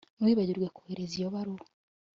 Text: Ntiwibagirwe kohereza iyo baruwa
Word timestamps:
Ntiwibagirwe 0.17 0.67
kohereza 0.75 1.13
iyo 1.17 1.29
baruwa 1.35 1.65